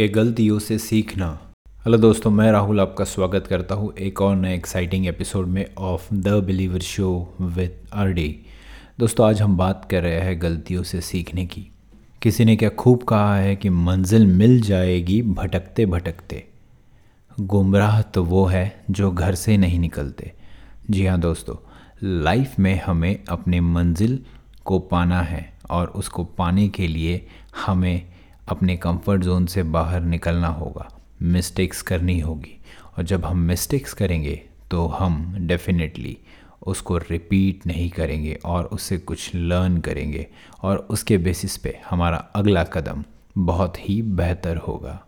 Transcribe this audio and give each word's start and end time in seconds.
आपके 0.00 0.08
गलतियों 0.08 0.58
से 0.58 0.76
सीखना। 0.78 1.26
हेलो 1.84 1.98
दोस्तों, 1.98 2.30
मैं 2.30 2.50
राहुल 2.52 2.80
आपका 2.80 3.04
स्वागत 3.04 3.46
करता 3.46 3.74
हूँ 3.74 3.92
एक 3.98 4.20
और 4.22 4.36
नए 4.36 4.54
एक्साइटिंग 4.54 5.06
एपिसोड 5.06 5.46
में 5.46 5.64
of 5.78 6.06
the 6.14 6.28
believer 6.44 6.80
show 6.80 7.10
with 7.40 7.76
R 7.92 8.12
D 8.12 8.28
दोस्तों, 8.98 9.26
आज 9.28 9.42
हम 9.42 9.56
बात 9.56 9.86
कर 9.90 10.02
रहे 10.02 10.20
हैं 10.20 10.40
गलतियों 10.42 10.82
से 10.82 11.00
सीखने 11.00 11.44
की। 11.46 11.66
किसी 12.22 12.44
ने 12.44 12.56
क्या 12.56 12.68
खूब 12.68 13.02
कहा 13.02 13.36
है 13.36 13.54
कि 13.56 13.68
मंजिल 13.68 14.26
मिल 14.26 14.60
जाएगी 14.60 15.20
भटकते 15.22 15.86
भटकते? 15.86 16.44
गुमराह 17.40 18.00
तो 18.02 18.24
वो 18.24 18.44
है 18.46 18.84
जो 18.90 19.10
घर 19.10 19.34
से 19.34 19.56
नहीं 19.56 19.78
निकलते। 19.78 20.32
जी 20.90 21.06
हाँ 21.06 21.18
दोस्तों 21.20 21.56
लाइफ 22.22 22.58
में 22.58 22.80
हमें 22.80 23.24
अपने 23.28 23.60
मंजिल 23.60 24.18
को 24.64 24.78
पाना 24.78 25.20
है 25.22 25.52
और 25.70 25.86
उसको 25.86 26.24
पाने 26.24 26.68
के 26.68 26.88
लिए 26.88 27.26
हमें 27.66 28.10
अपने 28.50 28.76
कंफर्ट 28.76 29.22
जोन 29.22 29.46
से 29.46 29.62
बाहर 29.62 30.00
निकलना 30.02 30.48
होगा। 30.48 30.88
मिस्टेक्स 31.22 31.82
करनी 31.82 32.18
होगी। 32.20 32.56
और 32.98 33.04
जब 33.04 33.24
हम 33.24 33.38
मिस्टेक्स 33.38 33.92
करेंगे 33.92 34.40
तो 34.70 34.86
हम 34.88 35.34
डेफिनेटली 35.38 36.16
उसको 36.62 36.96
रिपीट 36.98 37.66
नहीं 37.66 37.88
करेंगे 37.90 38.38
और 38.44 38.64
उससे 38.64 38.98
कुछ 38.98 39.34
लर्न 39.34 39.78
करेंगे। 39.78 40.26
और 40.62 40.76
उसके 40.90 41.18
बेसिस 41.18 41.56
पे 41.56 41.78
हमारा 41.90 42.16
अगला 42.34 42.64
कदम 42.64 43.04
बहुत 43.38 43.76
ही 43.78 44.00
बेहतर 44.02 44.56
होगा। 44.56 44.98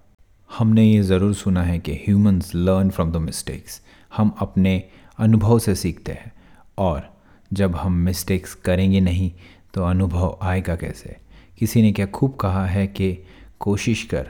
हमने 0.51 0.85
ये 0.85 1.03
ज़रूर 1.03 1.35
सुना 1.35 1.63
है 1.63 1.79
कि 1.79 1.93
humans 1.99 2.55
learn 2.55 2.91
from 2.91 3.13
the 3.13 3.17
mistakes 3.17 3.81
हम 4.17 4.35
अपने 4.39 4.83
अनुभव 5.19 5.59
से 5.59 5.75
सीखते 5.75 6.13
हैं। 6.13 6.33
और 6.79 7.09
जब 7.51 7.77
हम 7.77 7.93
मिस्टेक्स 8.01 8.55
करेंगे 8.55 9.01
नहीं 9.01 9.31
तो 9.75 9.85
अनुभव 9.85 10.39
आएगा 10.43 10.77
कैसे? 10.77 11.17
किसी 11.63 11.83
ने 11.83 11.93
क्या 11.93 12.07
खूब 12.07 12.35
कहा 12.35 12.67
है 12.67 12.87
कि 12.87 13.25
कोशिश 13.61 14.03
कर, 14.03 14.29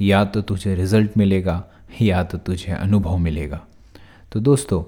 या 0.00 0.24
तो 0.24 0.42
तुझे 0.42 0.74
रिज़ल्ट 0.74 1.16
मिलेगा, 1.16 1.64
या 2.02 2.22
तो 2.24 2.38
तुझे 2.38 2.72
अनुभव 2.72 3.16
मिलेगा। 3.16 3.60
तो 4.32 4.40
दोस्तों, 4.40 4.82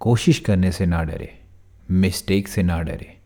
कोशिश 0.00 0.38
करने 0.38 0.72
से 0.72 0.86
ना 0.86 1.02
डरे, 1.02 1.40
मिस्टेक 1.90 2.48
से 2.48 2.62
ना 2.62 2.80
डरे, 2.82 3.16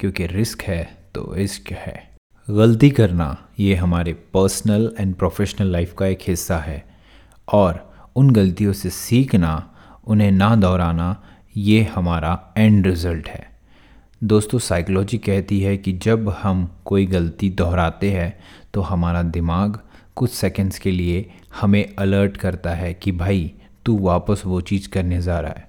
क्योंकि 0.00 0.26
रिस्क 0.26 0.62
है 0.62 0.98
तो 1.14 1.36
इश्क 1.36 1.72
है। 1.72 2.16
गलती 2.50 2.90
करना 2.90 3.48
ये 3.58 3.74
हमारे 3.74 4.12
पर्सनल 4.12 4.94
एंड 5.00 5.14
प्रोफेशनल 5.14 5.66
लाइफ 5.66 5.94
का 5.94 6.06
एक 6.06 6.18
हिस्सा 6.28 6.58
है, 6.58 6.84
और 7.48 7.94
उन 8.16 8.30
गलतियों 8.30 8.72
से 8.72 8.90
सीखना, 8.90 9.74
उन्हें 10.06 10.30
ना 10.30 10.54
दोहराना, 10.54 11.22
ये 11.56 11.82
हमारा 11.82 12.54
एंड 12.56 12.86
रिज़ल्ट 12.86 13.28
है। 13.28 13.55
दोस्तों 14.24 14.58
साइकोलॉजी 14.58 15.18
कहती 15.18 15.60
है 15.60 15.76
कि 15.76 15.92
जब 15.92 16.28
हम 16.28 16.76
कोई 16.84 17.06
गलती 17.06 17.50
दोहराते 17.50 18.10
हैं 18.10 18.38
तो 18.74 18.80
हमारा 18.80 19.22
दिमाग 19.22 19.78
कुछ 20.16 20.30
सेकंड्स 20.30 20.78
के 20.78 20.90
लिए 20.90 21.30
हमें 21.60 21.94
अलर्ट 21.98 22.36
करता 22.36 22.70
है 22.70 22.94
कि 22.94 23.12
भाई, 23.12 23.52
तू 23.86 23.98
वापस 23.98 24.42
वो 24.46 24.60
चीज़ 24.60 24.88
करने 24.88 25.20
जा 25.22 25.38
रहा 25.40 25.50
है। 25.50 25.68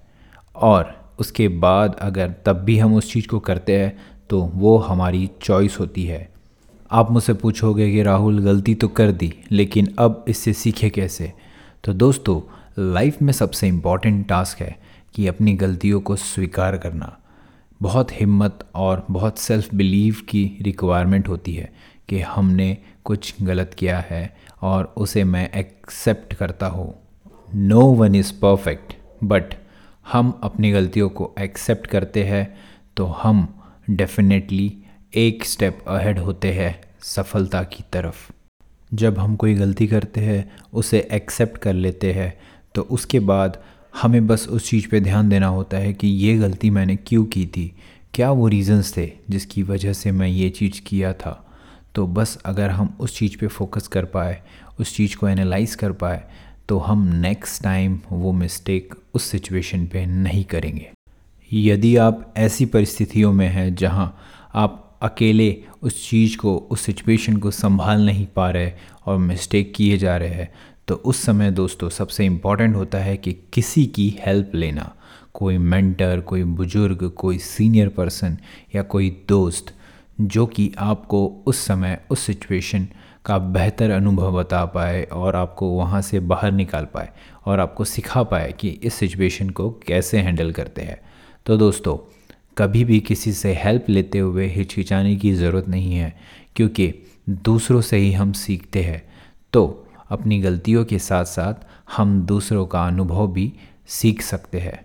और 0.56 1.12
उसके 1.20 1.48
बाद 1.48 1.96
अगर 2.02 2.34
तब 2.46 2.54
भी 2.56 2.78
हम 2.78 2.96
उस 2.96 3.12
चीज़ 3.14 3.28
को 3.28 3.40
करते 3.40 3.80
हैं 3.80 3.98
तो 4.30 4.42
वो 4.42 4.78
हमारी 4.78 5.30
चॉइस 5.42 5.80
होती 5.80 6.06
है। 6.06 6.30
आप 6.92 7.12
मुझसे 7.12 7.34
पूछोगे 7.34 7.92
कि 7.92 8.02
राहुल, 8.04 8.40
गलती 8.40 8.76
तो 8.76 8.88
कर 8.88 9.12
दी, 9.12 9.34
लेकिन 9.52 9.94
अब 10.00 10.26
इससे 10.28 10.54
सीखे 10.54 10.90
कैसे? 10.90 11.34
तो 11.84 11.94
दोस्तों 11.94 12.42
लाइफ 12.94 13.22
में 13.22 13.34
सबसे 13.34 13.68
इंपॉर्टेंट 13.68 14.28
टास्क 14.28 14.62
है 14.62 14.76
कि 15.14 15.28
अपनी 15.28 15.54
गलतियों 15.54 16.02
को 16.02 16.16
स्वीकार 16.16 16.78
करना। 16.78 17.18
बहुत 17.82 18.12
हिम्मत 18.12 18.60
और 18.76 19.06
बहुत 19.12 19.40
सेल्फ 19.40 19.74
बिलीव 19.74 20.16
की 20.30 20.58
रिक्वायरमेंट 20.62 21.28
होती 21.28 21.54
है 21.56 21.72
कि 22.10 22.20
हमने 22.20 22.78
कुछ 23.06 23.34
गलत 23.42 23.74
किया 23.74 24.00
है 24.00 24.38
और 24.62 24.94
उसे 24.98 25.24
मैं 25.24 25.50
एक्सेप्ट 25.52 26.34
करता 26.34 26.68
हूँ। 26.68 26.94
No 27.56 27.82
one 27.82 28.16
is 28.16 28.34
perfect 28.34 28.94
but 29.24 29.54
हम 30.12 30.40
अपनी 30.44 30.72
गलतियों 30.72 31.10
को 31.10 31.34
एक्सेप्ट 31.40 31.88
करते 31.88 32.24
हैं 32.24 32.58
तो 32.98 33.06
हम 33.06 33.48
डेफिनेटली 33.90 34.74
एक 35.14 35.46
स्टेप 35.46 35.84
अहेड 35.88 36.20
होते 36.20 36.52
हैं 36.54 36.76
सफलता 37.02 37.64
की 37.64 37.84
तरफ़। 37.94 38.32
जब 38.92 39.18
हम 39.20 39.36
कोई 39.36 39.54
गलती 39.54 39.88
करते 39.88 40.22
हैं, 40.22 40.52
उसे 40.74 41.08
एक्सेप्ट 41.12 41.58
कर 41.58 41.74
लेते 41.74 42.14
हैं 42.14 42.34
तो 42.76 42.82
उसके 42.82 43.20
बाद 43.20 43.62
हमें 44.02 44.28
बस 44.28 44.48
उस 44.48 44.70
चीज़ 44.70 44.88
पे 44.88 45.00
ध्यान 45.00 45.30
देना 45.30 45.48
होता 45.48 45.78
है 45.78 45.94
कि 45.94 46.08
ये 46.08 46.38
गलती 46.38 46.70
मैंने 46.70 46.96
क्यों 46.96 47.26
की 47.26 47.46
थी? 47.46 47.76
क्या 48.14 48.32
वो 48.32 48.48
रीज़न्स 48.48 48.98
थे 48.98 49.12
जिसकी 49.30 49.64
वजह 49.64 49.94
से 49.94 50.12
मैं 50.12 50.28
ये 50.28 50.50
चीज़ 50.50 50.82
किया 50.82 51.14
था? 51.14 51.44
तो 51.96 52.08
बस 52.08 52.38
अगर 52.46 52.70
हम 52.70 52.98
उस 53.00 53.18
चीज़ 53.18 53.38
पे 53.38 53.48
फोकस 53.48 53.88
कर 53.88 54.06
पाए, 54.06 54.42
उस 54.80 54.96
चीज़ 54.96 55.16
को 55.18 55.28
एनालाइज 55.28 55.76
कर 55.76 55.92
पाए 55.92 56.24
तो 56.70 56.80
हम 56.80 57.04
नेक्स्ट 57.16 57.64
टाइम 57.64 58.00
वो 58.12 58.32
मिस्टेक 58.32 58.96
उस 59.14 59.24
सिचुएशन 59.24 59.86
पे 59.88 60.06
नहीं 60.06 60.44
करेंगे। 60.44 60.90
यदि 61.54 61.96
आप 61.96 62.34
ऐसी 62.38 62.66
परिस्थितियों 62.66 63.34
में 63.34 63.48
हैं 63.48 63.76
जहाँ 63.76 64.18
आप 64.56 64.87
अकेले 65.02 65.64
उस 65.82 66.10
चीज़ 66.10 66.38
को, 66.38 66.58
उस 66.58 66.82
सिचुएशन 66.82 67.38
को 67.38 67.52
संभाल 67.52 68.06
नहीं 68.06 68.28
पा 68.36 68.50
रहे 68.50 68.72
और 69.06 69.18
मिस्टेक 69.18 69.74
किए 69.76 69.98
जा 69.98 70.18
रहे 70.18 70.30
हैं। 70.30 70.54
तो 70.88 70.96
उस 70.96 71.18
समय 71.18 71.52
दोस्तों, 71.52 71.90
सबसे 71.90 72.26
इंपॉर्टेंट 72.26 72.76
होता 72.76 72.98
है 72.98 73.18
कि 73.18 73.34
किसी 73.54 73.86
की 73.86 74.18
हेल्प 74.26 74.52
लेना। 74.56 74.96
कोई 75.34 75.58
मेंटर 75.58 76.20
कोई 76.20 76.44
बुज़ुर्ग, 76.44 77.10
कोई 77.10 77.38
सीनियर 77.38 77.90
पर्सन 77.90 78.38
या 78.76 78.82
कोई 78.82 79.26
दोस्त, 79.30 79.74
जो 80.22 80.46
कि 80.46 80.74
आपको 80.78 81.44
उस 81.46 81.58
समय, 81.58 82.06
उस 82.10 82.20
सिचुएशन 82.20 82.88
का 83.26 83.38
बेहतर 83.38 83.90
अनुभव 83.92 84.38
बता 84.38 84.66
पाए 84.66 85.04
और 85.04 85.36
आपको 85.36 85.70
वहाँ 85.70 86.02
से 86.02 86.20
बाहर 86.20 86.52
निकाल 86.52 86.86
पाए 86.86 87.10
और 87.46 87.60
आपको 87.60 87.86
सिखा 87.86 88.24
पाए 88.24 88.56
कि 88.60 88.70
इस 88.70 88.94
सिचुएशन 88.94 89.50
को 89.50 89.70
कैसे 89.70 90.18
हैंडल 90.18 90.52
करते 90.52 90.82
हैं। 90.82 91.00
तो 91.46 91.58
दोस्तों 91.58 92.17
कभी 92.58 92.84
भी 92.84 93.00
किसी 93.00 93.32
से 93.34 93.54
हेल्प 93.56 93.86
लेते 93.90 94.20
हुए 94.20 94.48
हिचकिचाने 94.48 95.16
की 95.16 95.34
ज़रूरत 95.34 95.68
नहीं 95.68 95.96
है, 95.96 96.14
क्योंकि 96.56 96.94
दूसरों 97.30 97.82
से 97.82 97.98
ही 97.98 98.12
हम 98.12 98.32
सीखते 98.34 98.84
हैं। 98.84 99.02
तो 99.54 99.88
अपनी 100.10 100.40
गलतियों 100.40 100.84
के 100.86 101.00
साथ 101.00 101.26
साथ 101.26 101.66
हम 101.98 102.22
दूसरों 102.22 102.66
का 102.66 102.86
अनुभव 102.88 103.28
भी 103.28 103.52
सीख 103.88 104.22
सकते 104.22 104.60
हैं। 104.60 104.80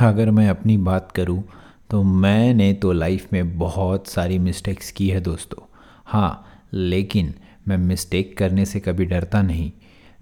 अगर 0.00 0.30
मैं 0.30 0.48
अपनी 0.48 0.76
बात 0.78 1.12
करूँ 1.12 1.42
तो 1.90 2.02
मैंने 2.02 2.72
तो 2.72 2.92
लाइफ 2.92 3.32
में 3.32 3.58
बहुत 3.58 4.08
सारी 4.08 4.38
मिस्टेक्स 4.38 4.90
की 4.90 5.08
है 5.08 5.20
दोस्तों। 5.20 5.62
हाँ 6.04 6.46
लेकिन 6.72 7.34
मैं 7.68 7.76
मिस्टेक 7.78 8.36
करने 8.38 8.64
से 8.64 8.80
कभी 8.80 9.04
डरता 9.04 9.42
नहीं। 9.42 9.70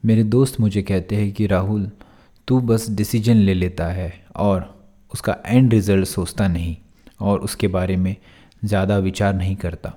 मेरे 0.05 0.23
दोस्त 0.25 0.61
मुझे 0.61 0.83
कहते 0.83 1.17
हैं 1.17 1.33
कि, 1.33 1.47
राहुल, 1.47 1.91
तू 2.49 2.61
बस 2.61 2.89
डिसीज़न 2.91 3.37
ले 3.37 3.55
लेता 3.55 3.87
है 3.87 4.13
और 4.37 4.89
उसका 5.15 5.37
एंड 5.47 5.73
रिज़ल्ट 5.73 6.07
सोचता 6.07 6.49
नहीं। 6.49 6.77
और 7.21 7.41
उसके 7.41 7.69
बारे 7.69 7.97
में 7.97 8.15
ज़्यादा 8.65 8.99
विचार 8.99 9.35
नहीं 9.35 9.57
करता। 9.57 9.93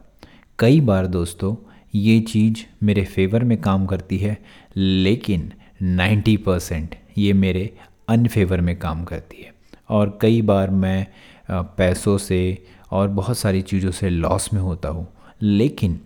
कई 0.59 0.79
बार 0.81 1.07
दोस्तों, 1.07 1.55
ये 1.95 2.19
चीज़ 2.21 2.63
मेरे 2.83 3.03
फेवर 3.05 3.43
में 3.43 3.57
काम 3.61 3.85
करती 3.85 4.17
है, 4.17 4.37
लेकिन 4.77 5.51
90 5.83 6.35
परसेंट 6.37 6.95
ये 7.17 7.33
मेरे 7.33 7.73
अनफेवर 8.09 8.61
में 8.61 8.77
काम 8.79 9.03
करती 9.03 9.41
है। 9.43 9.53
और 9.89 10.17
कई 10.21 10.41
बार 10.41 10.69
मैं 10.69 11.07
पैसों 11.51 12.17
से 12.17 12.63
और 12.91 13.07
बहुत 13.09 13.37
सारी 13.37 13.61
चीज़ों 13.61 13.91
से 13.91 14.09
लॉस 14.09 14.53
में 14.53 14.61
होता 14.61 14.89
हूँ। 14.89 15.07
लेकिन 15.41 15.99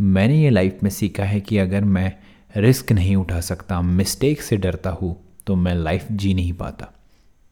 मैंने 0.00 0.42
ये 0.42 0.50
लाइफ 0.50 0.78
में 0.82 0.90
सीखा 0.90 1.24
है 1.24 1.40
कि 1.40 1.58
अगर 1.58 1.84
मैं 1.84 2.12
रिस्क 2.56 2.92
नहीं 2.92 3.16
उठा 3.16 3.40
सकता, 3.40 3.80
मिस्टेक 3.80 4.42
से 4.42 4.56
डरता 4.56 4.90
हूँ 4.90 5.16
तो 5.46 5.54
मैं 5.56 5.74
लाइफ 5.74 6.06
जी 6.12 6.34
नहीं 6.34 6.52
पाता। 6.52 6.92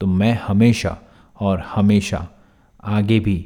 तो 0.01 0.07
मैं 0.07 0.33
हमेशा 0.43 0.97
और 1.41 1.61
हमेशा 1.67 2.27
आगे 2.85 3.19
भी 3.21 3.37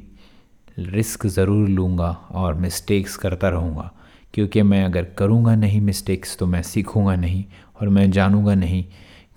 रिस्क 0.78 1.26
ज़रूर 1.26 1.68
लूँगा 1.68 2.10
और 2.32 2.54
मिस्टेक्स 2.54 3.16
करता 3.16 3.48
रहूँगा। 3.48 3.90
क्योंकि 4.34 4.62
मैं 4.62 4.84
अगर 4.84 5.04
करूँगा 5.18 5.54
नहीं 5.54 5.80
मिस्टेक्स 5.80 6.36
तो 6.38 6.46
मैं 6.46 6.62
सीखूँगा 6.62 7.14
नहीं 7.16 7.44
और 7.80 7.88
मैं 7.88 8.10
जानूँगा 8.10 8.54
नहीं 8.54 8.84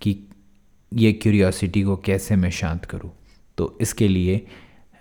कि 0.01 0.15
ये 0.91 1.11
क्यूरियोसिटी 1.13 1.83
को 1.83 1.95
कैसे 1.97 2.35
मैं 2.35 2.49
शांत 2.51 2.85
करूँ। 2.85 3.11
तो 3.57 3.77
इसके 3.81 4.07
लिए 4.07 4.45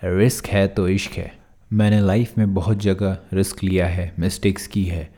रिस्क 0.02 0.46
है 0.46 0.66
तो 0.68 0.88
इश्क 0.88 1.12
है। 1.12 1.32
मैंने 1.70 2.00
लाइफ 2.00 2.38
में 2.38 2.52
बहुत 2.54 2.78
जगह 2.78 3.18
रिस्क 3.32 3.62
लिया 3.64 3.86
है 3.86 4.12
मिस्टेक्स 4.18 4.66
की 4.66 4.84
है। 4.84 5.08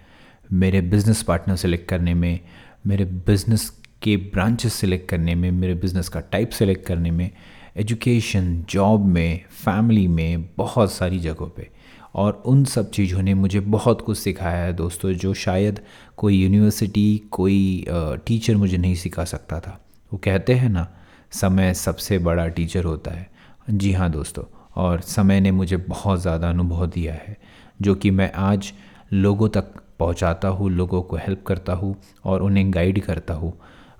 मेरे 0.53 0.81
बिज़नेस 0.81 1.23
पार्टनर 1.23 1.57
सेलेक्ट 1.57 1.89
करने 1.89 2.15
में, 2.15 2.41
मेरे 2.87 3.05
बिज़नेस 3.05 3.69
के 4.03 4.17
ब्रांचेस 4.17 4.75
सेलेक्ट 4.75 5.09
करने 5.09 5.35
में, 5.35 5.51
मेरे 5.51 5.75
बिज़नेस 5.75 6.09
का 6.09 6.21
टाइप 6.23 6.51
सेलेक्ट 6.51 6.87
करने 6.87 7.11
में 7.11 7.31
एजुकेशन 7.77 8.55
जॉब 8.71 9.07
में 9.07 9.45
फैमिली 9.65 10.07
में, 10.09 10.49
बहुत 10.57 10.93
सारी 10.93 11.19
जगहों 11.19 11.49
पे। 11.49 11.69
और 12.15 12.43
उन 12.47 12.65
सब 12.65 12.91
चीज़ों 12.91 13.23
ने 13.23 13.35
मुझे 13.35 13.61
बहुत 13.61 14.01
कुछ 14.01 14.19
सिखाया 14.19 14.65
है 14.65 14.73
दोस्तों, 14.73 15.13
जो 15.13 15.35
शायद 15.35 15.81
कोई 16.17 16.37
यूनिवर्सिटी 16.37 17.23
कोई 17.31 17.85
टीचर 18.27 18.57
मुझे 18.57 18.77
नहीं 18.77 18.95
सिखा 18.95 19.25
सकता 19.25 19.61
था। 19.61 19.79
वो 20.13 20.19
कहते 20.19 20.55
हैं 20.55 20.69
ना, 20.69 20.87
समय 21.33 21.75
सबसे 21.75 22.19
बड़ा 22.21 22.47
टीचर 22.49 22.85
होता 22.85 23.11
है। 23.11 23.31
जी 23.71 23.93
हाँ 23.93 24.11
दोस्तों, 24.11 24.45
और 24.77 25.01
समय 25.01 25.41
ने 25.41 25.51
मुझे 25.51 25.77
बहुत 25.79 26.21
ज़्यादा 26.21 26.49
अनुभव 26.51 26.87
दिया 26.87 27.15
है, 27.15 27.37
जो 27.83 27.95
कि 27.95 28.11
मैं 28.11 28.33
आज 28.33 28.73
लोगों 29.13 29.49
तक 29.49 29.75
पहुंचाता 29.99 30.49
हूँ, 30.49 30.71
लोगों 30.71 31.03
को 31.03 31.17
हेल्प 31.17 31.45
करता 31.47 31.73
हूँ 31.73 31.95
और 32.25 32.43
उन्हें 32.43 32.73
गाइड 32.75 33.01
करता 33.01 33.35
हूँ। 33.35 33.53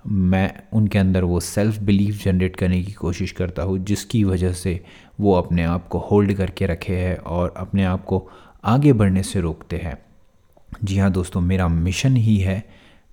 मैं 0.05 0.51
उनके 0.73 0.99
अंदर 0.99 1.23
वो 1.23 1.39
सेल्फ़ 1.39 1.79
बिलीव 1.79 2.15
जनरेट 2.23 2.55
करने 2.55 2.81
की 2.83 2.91
कोशिश 2.91 3.31
करता 3.31 3.63
हूँ, 3.63 3.77
जिसकी 3.79 4.23
वजह 4.23 4.51
से 4.53 4.79
वो 5.19 5.33
अपने 5.33 5.63
आप 5.63 5.87
को 5.87 5.99
होल्ड 6.01 6.33
करके 6.33 6.65
रखे 6.65 6.95
हैं 6.95 7.17
और 7.17 7.53
अपने 7.57 7.83
आप 7.85 8.05
को 8.05 8.27
आगे 8.65 8.93
बढ़ने 8.93 9.23
से 9.23 9.41
रोकते 9.41 9.77
हैं। 9.77 9.97
जी 10.83 10.97
हाँ 10.97 11.11
दोस्तों, 11.11 11.41
मेरा 11.41 11.67
मिशन 11.67 12.15
ही 12.15 12.37
है 12.37 12.63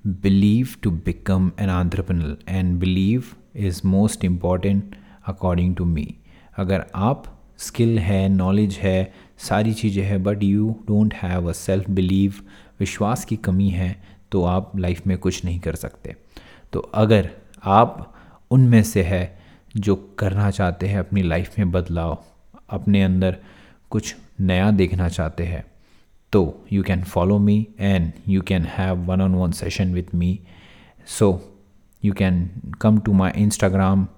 believe 0.04 0.68
to 0.82 0.90
become 0.90 1.50
an 1.60 1.68
entrepreneur 1.70 2.36
and 2.48 2.78
believe 2.80 3.24
is 3.56 3.80
most 3.86 4.24
important 4.24 4.96
according 5.28 5.74
to 5.76 5.84
me 5.84 6.14
अगर 6.58 6.84
आप 6.94 7.24
स्किल 7.58 7.98
है 7.98 8.28
नॉलेज 8.28 8.76
है, 8.76 9.12
सारी 9.38 9.72
चीज़ें 9.74 10.02
हैं 10.04 10.22
but 10.22 10.42
you 10.42 10.74
don't 10.86 11.14
have 11.14 11.48
a 11.48 11.52
self 11.52 11.90
believe 11.90 12.34
विश्वास 12.80 13.24
की 13.24 13.36
कमी 13.38 13.68
है 13.70 13.96
तो 14.32 14.44
आप 14.44 14.72
लाइफ 14.78 15.06
में 15.06 15.16
कुछ 15.18 15.44
नहीं 15.44 15.58
कर 15.60 15.74
सकते। 15.74 16.14
तो 16.72 16.80
अगर 16.80 17.30
आप 17.64 18.14
उनमें 18.50 18.82
से 18.82 19.02
है 19.02 19.38
जो 19.76 20.14
करना 20.18 20.50
चाहते 20.50 20.88
हैं 20.88 20.98
अपनी 20.98 21.22
लाइफ 21.22 21.58
में 21.58 21.70
बदलाव, 21.70 22.24
अपने 22.70 23.02
अंदर 23.02 23.36
कुछ 23.90 24.16
नया 24.40 24.70
देखना 24.70 25.08
चाहते 25.08 25.44
हैं 25.44 25.64
तो 26.32 26.64
you 26.72 26.82
can 26.82 27.02
follow 27.02 27.38
me 27.38 27.66
and 27.80 28.12
you 28.28 28.42
can 28.42 28.64
have 28.64 28.96
one 28.96 29.20
on 29.20 29.34
one 29.34 29.50
session 29.50 29.94
with 29.94 30.14
me 30.14 30.40
so 31.06 31.56
you 32.04 32.12
can 32.12 32.50
come 32.80 32.98
to 32.98 33.12
my 33.12 33.30
Instagram 33.36 34.08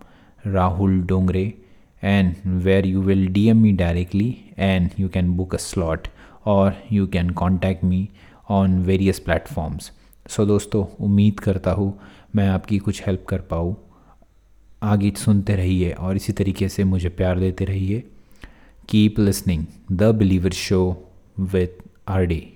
Rahul 0.47 1.03
Dongre 1.03 1.55
and 2.03 2.35
where 2.47 2.87
you 2.87 3.03
will 3.03 3.29
D 3.29 3.49
M 3.49 3.57
me 3.57 3.73
directly 3.73 4.39
and 4.59 4.91
you 5.01 5.09
can 5.09 5.33
book 5.37 5.55
a 5.55 5.59
slot 5.59 6.09
और 6.47 6.83
you 6.93 7.07
can 7.07 7.31
contact 7.31 7.85
me 7.85 8.09
on 8.51 8.83
various 8.83 9.19
platforms 9.19 9.93
so 10.29 10.47
दोस्तों, 10.47 11.05
उम्मीद 11.05 11.41
करता 11.41 11.71
हूँ 11.71 12.01
मैं 12.37 12.49
आपकी 12.49 12.79
कुछ 12.79 13.07
help 13.07 13.27
कर 13.29 13.41
पाऊँ। 13.41 13.77
आगे 14.83 15.13
सुनते 15.17 15.57
रहिए 15.57 15.91
और 15.91 16.17
इसी 16.17 16.33
तरीके 16.33 16.69
से 16.69 16.85
मुझे 16.85 17.09
प्यार 17.09 17.39
देते 17.39 17.65
रहिए। 17.65 18.05
Keep 18.89 19.19
listening 19.19 19.67
the 19.93 20.03
believer 20.03 20.51
show 20.51 21.11
with 21.41 21.83
R 22.09 22.25
D 22.25 22.53